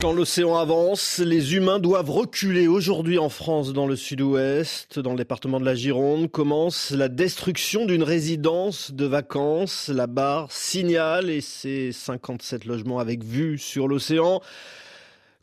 [0.00, 2.68] Quand l'océan avance, les humains doivent reculer.
[2.68, 7.84] Aujourd'hui en France, dans le sud-ouest, dans le département de la Gironde, commence la destruction
[7.84, 9.88] d'une résidence de vacances.
[9.88, 14.40] La barre signale et ses 57 logements avec vue sur l'océan.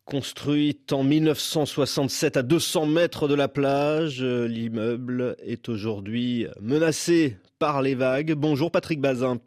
[0.05, 7.95] Construite en 1967 à 200 mètres de la plage, l'immeuble est aujourd'hui menacé par les
[7.95, 8.31] vagues.
[8.31, 9.41] Bonjour Patrick Bazin.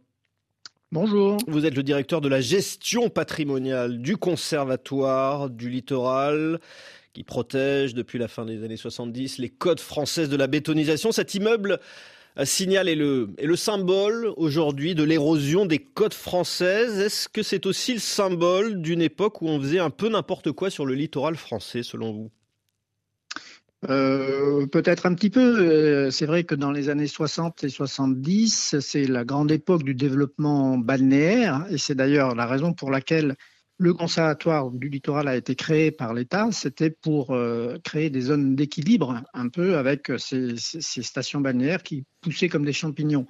[0.91, 1.37] Bonjour.
[1.47, 6.61] Vous êtes le directeur de la gestion patrimoniale du Conservatoire du littoral
[7.13, 11.13] qui protège depuis la fin des années 70 les codes françaises de la bétonisation.
[11.13, 11.79] Cet immeuble
[12.39, 16.99] euh, signale est le, est le symbole aujourd'hui de l'érosion des côtes françaises.
[16.99, 20.71] Est-ce que c'est aussi le symbole d'une époque où on faisait un peu n'importe quoi
[20.71, 22.31] sur le littoral français selon vous?
[23.89, 25.61] Euh, peut-être un petit peu.
[25.61, 29.95] Euh, c'est vrai que dans les années 60 et 70, c'est la grande époque du
[29.95, 33.37] développement balnéaire, et c'est d'ailleurs la raison pour laquelle
[33.79, 36.49] le conservatoire du littoral a été créé par l'État.
[36.51, 42.05] C'était pour euh, créer des zones d'équilibre, un peu avec ces, ces, stations balnéaires qui
[42.21, 43.27] poussaient comme des champignons.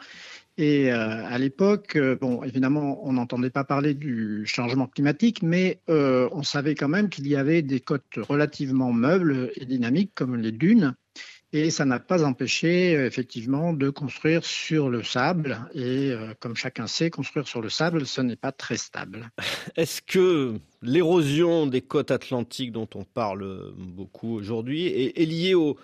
[0.58, 5.80] Et euh, à l'époque, euh, bon, évidemment, on n'entendait pas parler du changement climatique, mais
[5.88, 10.34] euh, on savait quand même qu'il y avait des côtes relativement meubles et dynamiques comme
[10.34, 10.96] les dunes.
[11.52, 15.58] Et ça n'a pas empêché effectivement de construire sur le sable.
[15.74, 19.30] Et comme chacun sait, construire sur le sable, ce n'est pas très stable.
[19.76, 25.78] Est-ce que l'érosion des côtes atlantiques dont on parle beaucoup aujourd'hui est, liée au,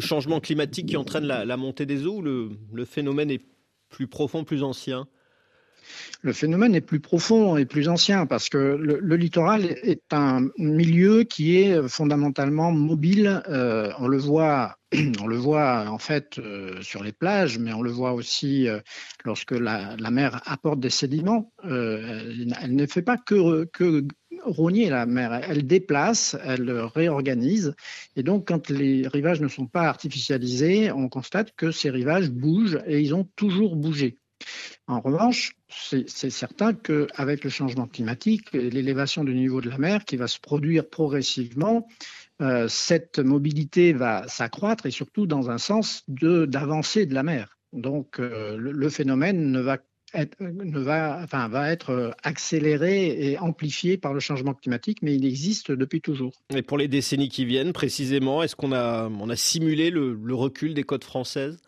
[0.00, 3.44] changement climatique qui entraîne la, montée des eaux ou le, le phénomène est
[3.90, 5.06] plus profond, plus ancien?
[6.22, 11.24] Le phénomène est plus profond et plus ancien parce que le, littoral est un milieu
[11.24, 13.42] qui est fondamentalement mobile.
[13.48, 14.76] Euh, on le voit,
[15.20, 18.80] on le voit en fait euh, sur les plages, mais on le voit aussi euh,
[19.24, 21.52] lorsque la, mer apporte des sédiments.
[21.62, 24.06] elle, ne fait pas que, que
[24.44, 27.74] rogner la mer, elle déplace, elle réorganise.
[28.16, 32.80] Et donc, quand les rivages ne sont pas artificialisés, on constate que ces rivages bougent
[32.86, 34.18] et ils ont toujours bougé.
[34.86, 40.16] En revanche, c'est certain qu'avec le changement climatique l'élévation du niveau de la mer qui
[40.16, 41.86] va se produire progressivement,
[42.40, 47.58] euh, cette mobilité va s'accroître et surtout dans un sens d'avancée de, la mer.
[47.72, 49.78] Donc euh, le, phénomène ne va
[50.14, 55.70] être, va, enfin, va être accéléré et amplifié par le changement climatique, mais il existe
[55.70, 56.32] depuis toujours.
[56.54, 60.74] Et pour les décennies qui viennent, précisément, est-ce qu'on a, on a simulé le, recul
[60.74, 61.58] des côtes françaises?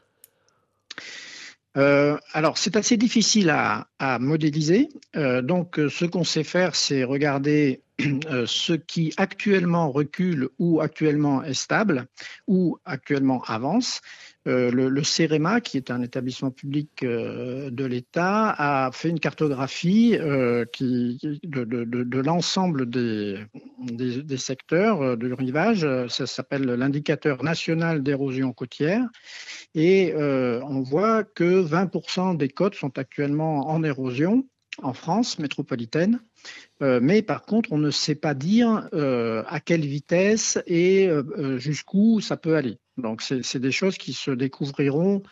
[1.77, 3.87] Euh, alors, c'est assez difficile à,
[4.19, 4.88] modéliser.
[5.16, 7.91] Euh, donc, ce qu'on sait faire, c'est regarder euh,
[8.46, 12.06] ce qui actuellement recule ou actuellement est stable
[12.46, 14.00] ou actuellement avance
[14.48, 20.16] euh, le, CEREMA, qui est un établissement public euh, de l'État, a fait une cartographie
[20.18, 23.38] euh, de, l'ensemble des,
[23.78, 25.86] des, secteurs du rivage.
[26.08, 29.06] Ça s'appelle l'indicateur national d'érosion côtière.
[29.74, 34.44] Et on voit que 20% des côtes sont actuellement en érosion
[34.78, 36.21] en France métropolitaine.
[36.81, 41.10] mais par contre, on ne sait pas dire à quelle vitesse et
[41.56, 42.78] jusqu'où ça peut aller.
[42.97, 45.22] Donc, c'est des choses qui se découvriront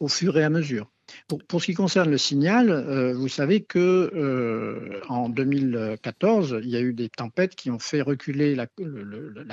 [0.00, 0.90] au fur et à mesure.
[1.28, 3.78] Pour, ce qui concerne le signal, euh, vous savez que
[4.14, 8.66] euh, en 2014, il y a eu des tempêtes qui ont fait reculer la,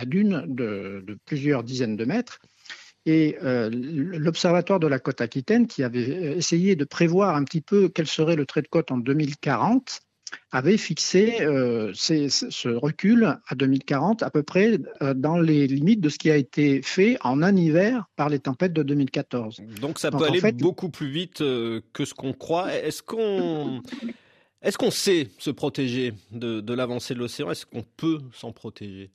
[0.06, 2.40] dune de, plusieurs dizaines de mètres.
[3.06, 7.90] Et euh, l'Observatoire de la côte aquitaine, qui avait essayé de prévoir un petit peu
[7.90, 10.02] quel serait le trait de côte en 2040,
[10.52, 16.10] avait fixé euh, ce recul à 2040 à peu près euh, dans les limites de
[16.10, 19.62] ce qui a été fait en un hiver par les tempêtes de 2014.
[19.80, 22.74] Donc ça peut aller beaucoup plus vite euh, que ce qu'on croit.
[22.74, 23.82] Est-ce qu'on
[24.62, 27.52] est qu'on sait se protéger de, l'avancée de l'océan?
[27.52, 29.12] Est-ce qu'on peut s'en protéger?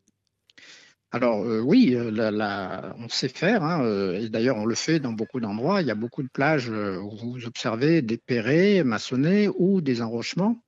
[1.17, 3.85] Alors oui, on sait faire, hein,
[4.15, 5.81] et d'ailleurs on le fait dans beaucoup d'endroits.
[5.83, 10.63] Il y a beaucoup de plages où vous observez des perrets maçonnés ou des enrochements.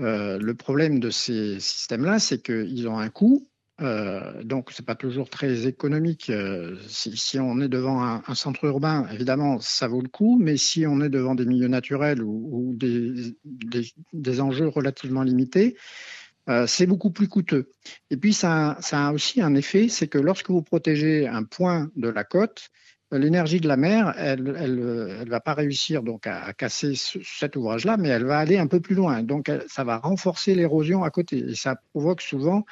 [0.00, 3.46] Euh, le problème de ces systèmes-là, c'est qu'ils ont un coût.
[3.80, 6.30] Euh, donc, ce n'est pas toujours très économique.
[6.30, 10.38] Euh, si, on est devant un, centre urbain, évidemment, ça vaut le coup.
[10.40, 15.76] Mais si on est devant des milieux naturels ou, des, enjeux relativement limités,
[16.66, 17.72] c'est beaucoup plus coûteux.
[18.10, 22.08] Et puis, ça, a aussi un effet, c'est que lorsque vous protégez un point de
[22.08, 22.70] la côte,
[23.12, 27.96] l'énergie de la mer, elle ne elle, va pas réussir donc à, casser cet ouvrage-là,
[27.96, 29.22] mais elle va aller un peu plus loin.
[29.22, 31.38] Donc, ça va renforcer l'érosion à côté.
[31.38, 32.64] Et ça provoque souvent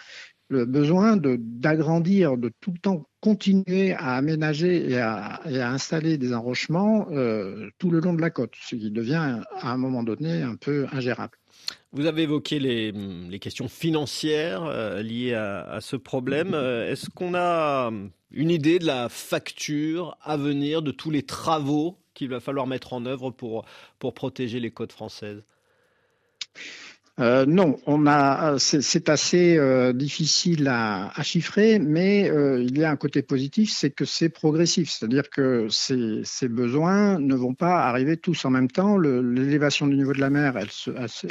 [0.49, 7.09] le besoin d'agrandir, de, tout le temps continuer à aménager et à, installer des enrochements
[7.11, 10.55] euh, tout le long de la côte, ce qui devient à un moment donné un
[10.55, 11.37] peu ingérable.
[11.93, 16.55] Vous avez évoqué les, questions financières euh, liées à, ce problème.
[16.55, 17.91] Euh, est-ce qu'on a
[18.31, 22.93] une idée de la facture à venir, de tous les travaux qu'il va falloir mettre
[22.93, 23.65] en œuvre pour,
[23.99, 25.43] pour protéger les côtes françaises?
[27.19, 32.91] Euh, non, on a, c'est assez euh, difficile à, chiffrer, mais euh, il y a
[32.91, 37.85] un côté positif, c'est que c'est progressif, c'est-à-dire que ces, ces, besoins ne vont pas
[37.85, 38.99] arriver tous en même temps.
[38.99, 40.69] L'élévation du niveau de la mer, elle,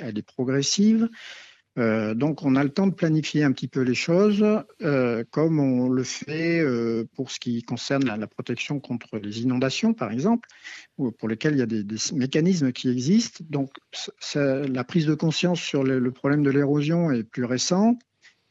[0.01, 1.07] elle est progressive.
[1.77, 4.45] Euh, donc, on a le temps de planifier un petit peu les choses,
[4.81, 9.93] euh, comme on le fait euh, pour ce qui concerne la, protection contre les inondations,
[9.93, 10.47] par exemple,
[10.97, 11.83] ou pour lesquelles il y a des,
[12.13, 13.43] mécanismes qui existent.
[13.49, 13.71] Donc,
[14.35, 18.01] la prise de conscience sur le, problème de l'érosion est plus récente.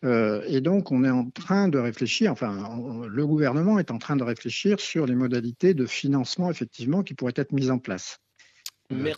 [0.03, 2.79] et donc, on est en train de réfléchir, enfin,
[3.09, 7.32] le gouvernement est en train de réfléchir sur les modalités de financement, effectivement, qui pourraient
[7.37, 8.19] être mises en place.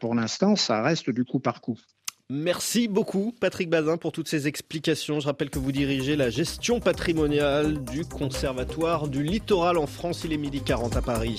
[0.00, 1.78] pour l'instant, ça reste du coup par coup.
[2.28, 5.20] Merci beaucoup Patrick Bazin pour toutes ces explications.
[5.20, 10.22] Je rappelle que vous dirigez la gestion patrimoniale du Conservatoire du Littoral en France.
[10.24, 11.34] Il est midi 40 à Paris.